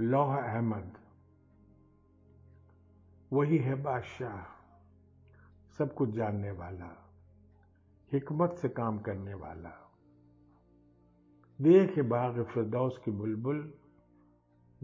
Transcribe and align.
लौह 0.00 0.36
अहमद 0.36 0.98
वही 3.32 3.58
है 3.58 3.82
बादशाह, 3.82 4.38
सब 5.78 5.94
कुछ 5.94 6.10
जानने 6.10 6.50
वाला, 6.50 7.12
हिकमत 8.12 8.52
से 8.52 8.68
काम 8.68 8.98
करने 8.98 9.34
वाला। 9.34 9.92
देख 11.60 11.98
बाग 11.98 12.44
फिरदौस 12.44 12.98
की 13.04 13.10
बुलबुल, 13.10 13.74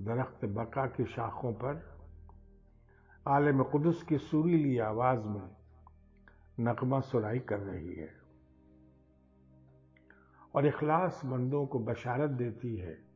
दरख्त 0.00 0.44
बका 0.44 0.86
की 0.86 1.04
शाखों 1.04 1.52
पर, 1.52 1.98
आलम 3.28 3.62
कुदस 3.62 4.02
की 4.02 4.18
सुरीली 4.18 4.78
आवाज़ 4.78 5.20
में 5.20 5.56
नकमा 6.60 7.00
सुराई 7.00 7.38
कर 7.38 7.58
रही 7.58 7.94
है। 7.94 8.14
और 10.54 10.66
इखलास 10.66 11.22
मंदों 11.24 11.66
को 11.66 11.78
बशारत 11.78 12.30
देती 12.30 12.76
है 12.76 13.13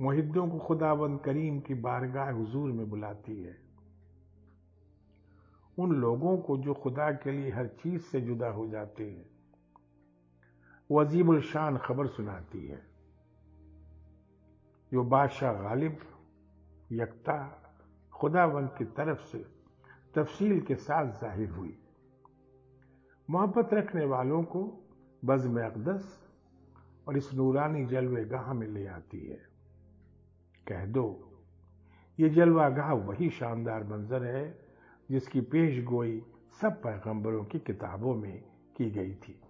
मुहिद्दों 0.00 0.48
को 0.48 0.58
खुदाबंद 0.58 1.20
करीम 1.20 1.60
की 1.60 1.74
बारगाह 1.74 2.30
हुजूर 2.30 2.72
में 2.72 2.90
बुलाती 2.90 3.42
है। 3.42 3.56
उन 5.78 5.92
लोगों 5.92 6.38
को 6.38 6.58
जो 6.58 6.74
खुदा 6.74 7.12
के 7.12 7.32
लिए 7.32 7.50
हर 7.50 7.66
चीज़ 7.66 8.02
से 8.02 8.20
जुदा 8.20 8.48
हो 8.48 8.68
जाते 8.68 9.10
हैं। 9.10 9.30
वो 10.90 11.00
अजीबुल 11.00 11.40
शान 11.40 11.76
खबर 11.76 12.06
सुनाती 12.06 12.66
है। 12.66 12.86
जो 14.92 15.04
बादशाह 15.04 15.52
गालिब, 15.52 15.98
यकता, 16.92 17.62
खुदाबंद 18.12 18.70
की 18.78 18.84
तरफ़ 18.84 19.18
से 19.18 19.44
तफसील 20.14 20.60
के 20.60 20.74
साथ 20.74 21.20
ज़ाहिर 21.20 21.50
हुई। 21.50 21.78
मोहब्बत 23.30 23.74
रखने 23.74 24.04
वालों 24.04 24.42
को 24.42 24.86
बज़म 25.24 25.60
अकदस 25.60 26.28
और 27.08 27.16
इस 27.16 27.34
नूरानी 27.34 27.86
जलवे 27.86 28.24
गाह 28.24 28.52
में 28.52 28.66
ले 28.66 28.86
आती 28.86 29.26
है। 29.26 29.57
कह 30.68 30.84
दो। 30.86 31.06
ये 32.18 32.28
जलवागाह 32.28 32.92
वही 32.92 33.30
शानदार 33.30 33.84
मंजर 33.84 34.24
है 34.24 34.46
जिसकी 35.10 35.40
पेश 35.40 35.84
गोई 35.84 36.20
सब 36.60 36.80
पैगंबरों 36.82 37.44
की 37.44 37.58
किताबों 37.58 38.14
में 38.14 38.40
की 38.76 38.90
गई 38.90 39.14
थी। 39.14 39.40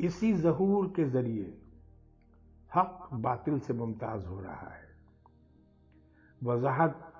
इसी 0.00 0.32
जहूर 0.32 0.86
के 0.86 1.04
ज़रिए 1.04 1.56
हक 2.72 3.08
बातिल 3.12 3.58
से 3.58 3.72
मुमताज़ 3.72 4.26
हो 4.26 4.40
रहा 4.40 4.70
है। 4.70 4.84
वजाहत 6.40 7.12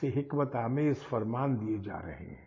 से 0.00 0.08
हिकमत 0.08 0.56
आमेज 0.56 0.96
फरमान 1.02 1.56
दिए 1.56 1.78
जा 1.78 1.98
रहे 1.98 2.26
हैं। 2.26 2.46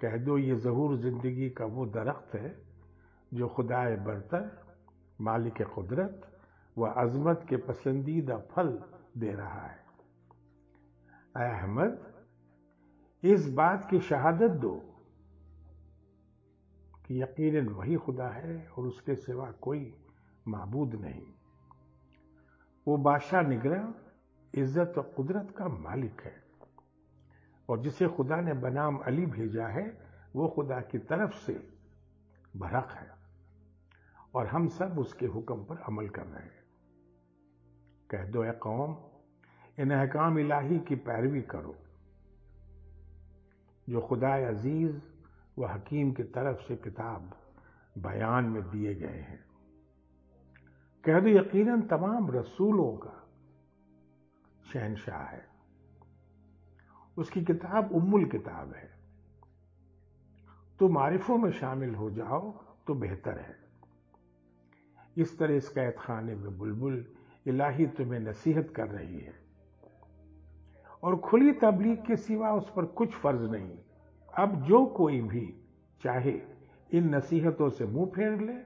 कह 0.00 0.16
दो 0.16 0.38
ये 0.38 0.56
जहूर 0.56 0.96
ज़िंदगी 0.96 1.50
का 1.50 1.64
वो 1.64 1.86
दरख्त 1.86 2.34
है 2.34 2.56
जो 3.32 3.48
खुदाए 3.48 3.96
बरतर, 3.96 4.50
मालिक 5.20 5.62
कुदरत 5.74 6.27
व 6.78 6.88
अजमत 6.96 7.46
के 7.48 7.56
पसंदीदा 7.58 8.36
फल 8.50 8.68
दे 9.18 9.32
रहा 9.32 9.66
है। 9.66 9.86
अहमद, 11.38 11.98
इस 13.22 13.48
बात 13.52 13.88
की 13.90 14.00
शहादत 14.00 14.50
दो 14.60 14.74
कि 17.06 17.22
यकीनन 17.22 17.68
वही 17.68 17.96
खुदा 17.96 18.28
है 18.28 18.56
और 18.68 18.86
उसके 18.86 19.14
सिवा 19.16 19.50
कोई 19.60 19.94
महबूद 20.48 20.94
नहीं। 20.94 21.22
वो 22.86 22.96
बादशाह 22.98 23.42
निगरा 23.42 23.82
इज़्ज़त 24.54 24.94
और 24.98 25.12
कुदरत 25.16 25.54
का 25.56 25.68
मालिक 25.68 26.20
है 26.20 26.34
और 27.68 27.80
जिसे 27.80 28.08
खुदा 28.08 28.40
ने 28.40 28.52
बनाम 28.56 28.96
अली 28.98 29.26
भेजा 29.28 29.66
है, 29.66 29.86
वो 30.36 30.48
खुदा 30.48 30.80
की 30.82 30.98
तरफ़ 31.00 31.34
से 31.36 31.52
भरक 32.56 32.90
है 32.90 33.10
और 34.34 34.46
हम 34.46 34.68
सब 34.68 34.98
उसके 34.98 35.26
हुक्म 35.26 35.64
पर 35.64 35.82
अमल 35.88 36.08
कर 36.08 36.26
रहे 36.26 36.42
हैं। 36.42 36.57
कह 38.10 38.24
दो 38.24 38.44
ए 38.44 38.52
कौम, 38.52 38.96
इन 39.78 39.90
अहकाम 39.90 40.38
इलाही 40.38 40.78
की 40.78 40.96
पैरवी 40.96 41.42
करो, 41.42 41.76
जो 43.88 44.00
खुदा 44.00 44.48
अज़ीज़ 44.48 45.00
व 45.58 45.66
हकीम 45.66 46.12
की 46.12 46.22
तरफ़ 46.22 46.68
से 46.68 46.76
किताब 46.76 47.36
बयान 47.98 48.44
में 48.44 48.62
दिए 48.62 48.94
गए 48.94 49.06
हैं। 49.06 49.44
कह 51.04 51.20
दो, 51.20 51.28
यकीनन 51.28 51.82
तमाम 51.82 52.30
रसूलों 52.30 52.96
का 52.96 53.28
शहनशाह 54.72 55.22
है। 55.22 55.48
उसकी 57.18 57.44
किताब 57.44 57.92
उम्मुल 57.92 58.24
किताब 58.24 58.72
है। 58.72 58.90
तो 60.78 60.88
मारिफों 60.88 61.38
में 61.38 61.50
शामिल 61.50 61.94
हो 61.94 62.10
जाओ 62.10 62.50
तो 62.86 62.94
बेहतर 62.94 63.38
है। 63.38 63.56
इस 65.16 65.38
तरह 65.38 65.54
इस 65.54 65.68
कैद 65.68 65.94
खाने 65.98 66.34
में 66.34 66.58
बुलबुल 66.58 67.14
इलाही 67.48 67.86
तुम्हें 67.86 68.20
नसीहत 68.20 68.70
कर 68.70 68.88
रही 68.88 69.20
है। 69.20 69.34
और 71.02 71.16
खुली 71.16 71.52
तबलीग 71.52 72.06
के 72.06 72.16
सिवा 72.16 72.52
उस 72.52 72.72
पर 72.76 72.84
कुछ 72.84 73.14
फ़र्ज़ 73.14 73.42
नहीं। 73.42 73.78
अब 74.34 74.62
जो 74.62 74.84
कोई 74.86 75.20
भी 75.20 75.46
चाहे, 76.02 76.40
इन 76.92 77.14
नसीहतों 77.14 77.68
से 77.70 77.84
मुँह 77.84 78.06
फेर 78.06 78.40
ले 78.40 78.56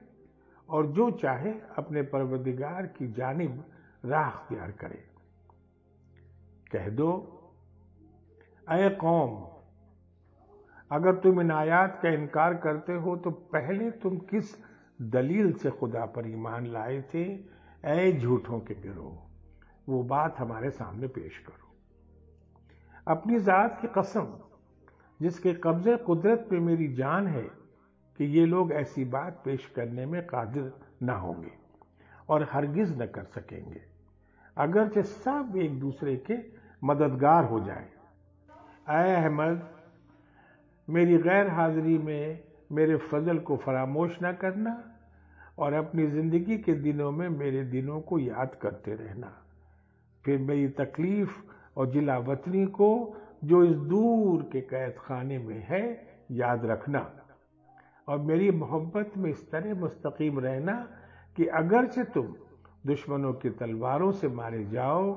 और 0.69 0.87
जो 0.87 1.09
चाहे, 1.11 1.53
अपने 1.77 2.01
परवदिगार 2.01 2.85
की 2.87 3.11
जानिब 3.11 3.63
राह 4.05 4.29
अख्तियार 4.29 4.71
करे। 4.71 5.03
कह 6.71 6.89
दो 6.89 7.11
अय 8.69 8.89
कौम, 8.89 9.47
अगर 10.91 11.15
तुम 11.15 11.41
इन 11.41 11.51
आयात 11.51 11.99
का 12.03 12.09
इनकार 12.09 12.53
करते 12.57 12.93
हो 12.93 13.15
तो 13.17 13.31
पहले 13.31 13.91
तुम 13.91 14.17
किस 14.17 14.55
दलील 15.01 15.53
से 15.53 15.69
खुदा 15.69 16.05
पर 16.05 16.27
ईमान 16.27 16.67
लाए 16.67 17.01
थे 17.13 17.23
ऐ 17.85 18.11
झूठों 18.11 18.59
के 18.59 18.73
गिरोह, 18.73 19.29
वो 19.89 20.03
बात 20.03 20.37
हमारे 20.39 20.69
सामने 20.69 21.07
पेश 21.07 21.37
करो। 21.37 21.75
अपनी 23.07 23.39
जात 23.39 23.81
की 23.81 23.87
कसम, 23.87 24.39
जिसके 25.21 25.53
कब्जे 25.53 25.97
कुदरत 25.97 26.47
पे 26.49 26.59
मेरी 26.59 26.93
जान 26.93 27.27
है 27.27 27.43
कि 28.17 28.25
ये 28.25 28.45
लोग 28.45 28.71
ऐसी 28.71 29.05
बात 29.05 29.41
पेश 29.45 29.65
करने 29.65 30.05
में 30.05 30.27
कादिर 30.27 30.73
न 31.03 31.09
होंगे 31.09 31.51
और 32.29 32.49
हरगिज 32.51 33.01
न 33.01 33.05
कर 33.05 33.23
सकेंगे। 33.23 33.81
अगरचे 34.57 35.03
सब 35.03 35.53
एक 35.57 35.79
दूसरे 35.79 36.17
के 36.17 36.35
मददगार 36.83 37.43
हो 37.43 37.59
जाए। 37.59 37.89
अय 38.87 39.15
अहमद, 39.15 39.69
मेरी 40.89 41.17
गैर 41.17 41.47
हाजिरी 41.47 41.97
में 41.97 42.43
मेरे 42.71 42.95
फजल 42.95 43.39
को 43.39 43.57
फरामोश 43.57 44.17
न 44.23 44.33
करना। 44.33 44.92
और 45.57 45.73
अपनी 45.73 46.05
ज़िंदगी 46.07 46.57
के 46.57 46.73
दिनों 46.73 47.11
में 47.11 47.27
मेरे 47.29 47.63
दिनों 47.63 47.99
को 48.01 48.19
याद 48.19 48.55
करते 48.61 48.95
रहना। 48.95 49.31
फिर 50.25 50.39
मेरी 50.39 50.67
तकलीफ़ 50.69 51.31
और 51.77 51.91
जिला 51.91 52.17
वतनी 52.19 52.65
को, 52.65 53.15
जो 53.43 53.63
इस 53.63 53.75
दूर 53.75 54.41
के 54.43 54.61
कैद 54.61 54.95
खाने 54.97 55.37
में 55.37 55.65
है, 55.69 55.83
याद 56.31 56.65
रखना। 56.65 57.09
और 58.07 58.19
मेरी 58.19 58.49
मोहब्बत 58.51 59.11
में 59.17 59.29
इस 59.29 59.49
तरह 59.51 59.73
मुस्तकीम 59.75 60.39
रहना 60.39 60.73
कि 61.37 61.45
अगरचे 61.45 62.03
तुम 62.03 62.33
दुश्मनों 62.85 63.33
की 63.33 63.49
तलवारों 63.49 64.11
से 64.11 64.27
मारे 64.27 64.63
जाओ 64.65 65.13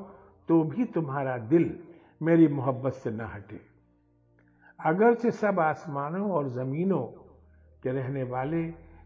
तो 0.48 0.62
भी 0.64 0.84
तुम्हारा 0.84 1.36
दिल 1.48 1.78
मेरी 2.20 2.48
मोहब्बत 2.48 2.92
से 2.92 3.10
न 3.10 3.20
हटे। 3.20 3.60
अगरचे 4.80 5.30
सब 5.30 5.60
आसमानों 5.60 6.30
और 6.30 6.48
जमीनों 6.48 7.02
के 7.82 7.92
रहने 7.92 8.22
वाले 8.22 8.62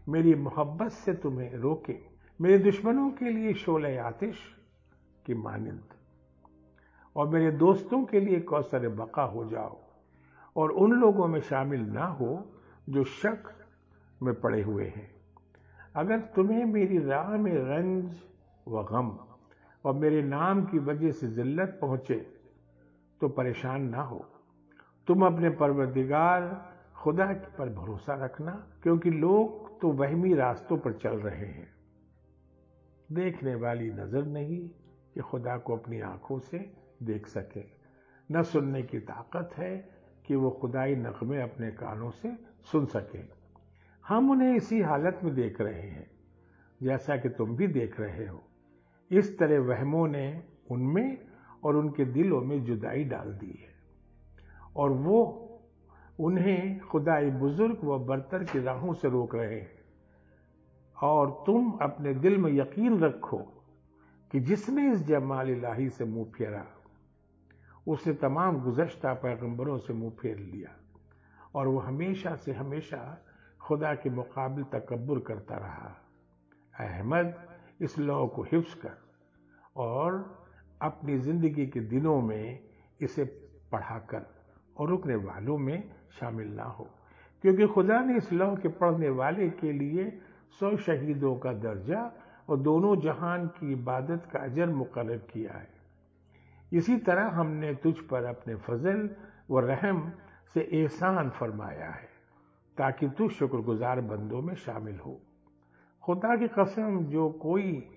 मेरी 0.09 0.35
मोहब्बत 0.35 0.91
से 0.91 1.13
तुम्हें 1.13 1.53
रोके, 1.53 1.95
मेरे 2.39 2.57
दुश्मनों 2.57 3.09
के 3.09 3.29
लिए 3.29 3.53
शोले 3.53 3.97
आतिश 3.97 4.39
की 5.25 5.33
मानंद। 5.33 5.93
और 7.15 7.27
मेरे 7.27 7.51
दोस्तों 7.51 8.03
के 8.05 8.19
लिए 8.19 8.39
कौसर 8.39 8.87
बका 8.89 9.23
हो 9.23 9.45
जाओ, 9.45 9.77
और 10.55 10.71
उन 10.71 10.91
लोगों 10.91 11.27
में 11.27 11.39
शामिल 11.41 11.81
ना 11.81 12.05
हो 12.05 12.45
जो 12.89 13.03
शक 13.03 13.53
में 14.23 14.33
पड़े 14.33 14.61
हुए 14.61 14.85
हैं। 14.85 15.09
अगर 15.95 16.19
तुम्हें 16.19 16.65
मेरी 16.65 16.97
राह 16.97 17.29
में 17.29 17.53
रंज 17.53 18.19
व 18.67 18.83
गम 18.83 19.17
और 19.85 19.93
मेरे 19.93 20.21
नाम 20.21 20.63
की 20.65 20.79
वजह 20.79 21.11
से 21.11 21.27
जिल्लत 21.27 21.77
पहुँचे 21.81 22.15
तो 23.21 23.29
परेशान 23.29 23.81
ना 23.81 24.01
हो। 24.01 24.25
तुम 25.07 25.25
अपने 25.25 25.49
परवरदिगार 25.49 26.70
खुदा 27.01 27.25
पर 27.57 27.69
भरोसा 27.69 28.13
रखना, 28.25 28.51
क्योंकि 28.83 29.09
लोग 29.09 29.79
तो 29.81 29.91
वहमी 29.91 30.33
रास्तों 30.33 30.77
पर 30.77 30.93
चल 30.93 31.09
रहे 31.09 31.45
हैं। 31.45 31.73
देखने 33.11 33.55
वाली 33.55 33.89
नज़र 33.91 34.25
नहीं 34.25 34.69
कि 35.13 35.19
खुदा 35.19 35.57
को 35.57 35.77
अपनी 35.77 36.01
आँखों 36.01 36.39
से 36.39 36.73
देख 37.03 37.27
सके। 37.27 37.63
न 38.29 38.43
सुनने 38.43 38.81
की 38.81 38.99
ताकत 38.99 39.49
है 39.57 39.89
कि 40.25 40.35
वो 40.35 40.49
खुदाई 40.51 40.95
नगमे 40.95 41.41
अपने 41.41 41.71
कानों 41.71 42.11
से 42.11 42.37
सुन 42.71 42.85
सके। 42.85 43.19
हम 44.07 44.31
उन्हें 44.31 44.55
इसी 44.55 44.81
हालत 44.81 45.19
में 45.23 45.35
देख 45.35 45.61
रहे 45.61 45.81
हैं, 45.81 46.11
जैसा 46.83 47.17
कि 47.17 47.29
तुम 47.29 47.55
भी 47.55 47.67
देख 47.67 47.99
रहे 47.99 48.27
हो। 48.27 48.43
इस 49.11 49.39
तरह 49.39 49.59
वहमों 49.59 50.07
ने 50.07 50.43
उनमें 50.71 51.17
और 51.63 51.75
उनके 51.75 52.05
दिलों 52.05 52.41
में 52.41 52.63
जुदाई 52.63 53.03
डाल 53.03 53.33
दी 53.33 53.59
है। 53.61 53.73
और 54.75 54.89
वो 54.89 55.47
उन्हें 56.21 56.79
खुदाई 56.79 57.29
बुज़ुर्ग 57.31 57.83
व 57.83 57.97
बर्तर 57.99 58.43
की 58.43 58.59
राहों 58.59 58.93
से 58.93 59.09
रोक 59.09 59.35
रहे। 59.35 59.55
हैं 59.55 59.79
और 60.97 61.31
तुम 61.45 61.71
अपने 61.81 62.13
दिल 62.13 62.37
में 62.37 62.51
यकीन 62.51 62.99
रखो 62.99 63.37
कि 64.31 64.39
जिसने 64.39 64.91
इस 64.91 65.05
जमाल 65.07 65.49
इलाही 65.49 65.89
से 65.89 66.05
मुँह 66.05 66.25
फेरा, 66.35 66.65
उसने 67.87 68.13
तमाम 68.13 68.61
गुजश्ता 68.63 69.13
पैगंबरों 69.13 69.77
से 69.77 69.93
मुँह 69.93 70.11
फेर 70.11 70.37
लिया 70.37 70.75
और 71.55 71.67
वो 71.67 71.79
हमेशा 71.79 72.35
से 72.35 72.53
हमेशा 72.53 73.01
खुदा 73.61 73.93
के 73.95 74.09
मुकाबले 74.09 74.63
तकबर 74.71 75.19
करता 75.19 75.55
रहा। 75.55 75.95
अहमद 76.73 77.33
इस 77.81 77.97
लौ 77.99 78.25
को 78.27 78.43
हिफ्स 78.43 78.73
कर 78.73 78.97
और 79.75 80.19
अपनी 80.81 81.17
ज़िंदगी 81.19 81.65
के 81.67 81.79
दिनों 81.79 82.21
में 82.21 82.59
इसे 83.01 83.23
पढ़ाकर 83.71 84.25
और 84.77 84.89
रुकने 84.89 85.15
वालों 85.15 85.57
में 85.57 85.89
शामिल 86.19 86.47
ना 86.53 86.63
हो। 86.63 86.87
क्योंकि 87.41 87.67
खुदा 87.67 87.99
ने 87.99 88.17
इस 88.17 88.33
लौ 88.33 88.55
के 88.55 88.67
पढ़ने 88.67 89.09
वाले 89.09 89.49
के 89.49 89.71
लिए 89.71 90.19
सौ 90.59 90.77
शहीदों 90.77 91.35
का 91.35 91.53
दर्जा 91.53 92.13
और 92.49 92.57
दोनों 92.57 92.95
जहान 92.95 93.47
की 93.47 93.71
इबादत 93.71 94.25
का 94.33 94.39
अजर 94.39 94.69
मुकर 94.69 95.17
किया 95.17 95.53
है। 95.53 95.69
इसी 96.73 96.97
तरह 96.97 97.27
हमने 97.27 97.75
तुझ 97.75 97.95
पर 97.95 98.23
अपने 98.23 98.55
फजल 98.55 99.09
व 99.51 99.59
रहम 99.59 100.11
से 100.53 100.69
एहसान 100.71 101.29
फरमाया 101.29 101.89
है, 101.89 102.09
ताकि 102.77 103.09
तू 103.09 103.29
शुक्रगुजार 103.29 104.01
बंदों 104.01 104.41
में 104.41 104.55
शामिल 104.55 104.95
हो। 104.95 105.19
खुदा 106.03 106.35
की 106.35 106.47
कसम, 106.47 107.05
जो 107.05 107.29
कोई 107.29 107.89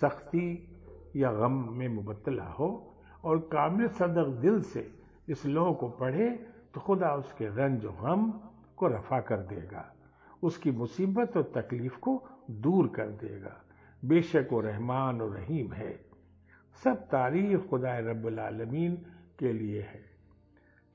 सख्ती 0.00 0.68
या 1.16 1.32
गम 1.32 1.72
में 1.72 1.88
मुबतला 1.88 2.44
हो 2.44 2.94
और 3.24 3.38
कामिल 3.38 3.88
सदक 3.88 4.38
दिल 4.40 4.62
से 4.62 5.03
इस 5.28 5.46
लोह 5.46 5.74
को 5.74 5.88
पढ़े 5.88 6.30
तो 6.74 6.80
खुदा 6.80 7.14
उसके 7.14 7.46
रंज 7.46 7.84
गम 7.84 8.32
को 8.76 8.86
रफा 8.86 9.20
कर 9.20 9.36
देगा। 9.36 9.94
उसकी 10.42 10.70
मुसीबत 10.70 11.36
और 11.36 11.52
तकलीफ़ 11.54 11.98
को 11.98 12.28
दूर 12.50 12.88
कर 12.88 13.06
देगा। 13.06 13.64
बेशक 14.04 14.48
वो 14.52 14.60
रहमान 14.60 15.20
और 15.20 15.30
रहीम 15.30 15.72
है। 15.72 16.04
सब 16.84 16.96
तारीफ़ 16.96 17.60
खुदा 17.60 17.98
रबालमीन 17.98 19.06
के 19.38 19.52
लिए 19.52 19.80
है। 19.80 20.04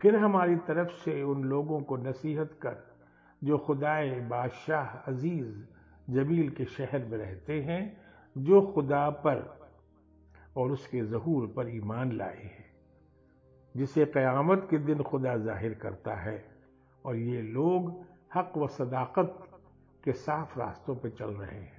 फिर 0.02 0.16
हमारी 0.16 0.56
तरफ़ 0.56 0.90
से 0.90 1.24
उन 1.24 1.44
लोगों 1.44 1.82
को 1.82 1.98
नसीहत 1.98 2.60
कर, 2.62 2.96
जो 3.44 3.58
खुदाए 3.58 4.20
बादशाह 4.20 4.86
अज़ीज़ 4.86 5.66
जमील 6.10 6.50
के 6.50 6.66
शहर 6.66 7.06
में 7.06 7.18
रहते 7.18 7.62
हैं, 7.62 8.02
जो 8.38 8.62
खुदा 8.62 9.10
पर 9.10 9.60
और 10.58 10.72
उसके 10.72 11.02
जहूर 11.02 11.48
पर 11.48 11.70
ईमान 11.70 12.12
लाए 12.12 12.44
हैं। 12.44 12.69
जिसे 13.78 14.06
क़यामत 14.06 14.68
के 14.70 14.78
दिन 14.78 15.04
खुदा 15.04 15.38
ज़ाहिर 15.38 15.74
करता 15.74 16.16
है। 16.16 16.44
और 17.06 17.16
ये 17.16 17.42
लोग 17.42 18.06
हक 18.36 18.54
व 18.58 18.68
सदाकत 18.68 19.38
के 20.04 20.12
साफ़ 20.12 20.60
रास्तों 20.60 20.96
पर 20.96 21.10
चल 21.10 21.30
रहे 21.30 21.60
हैं। 21.60 21.79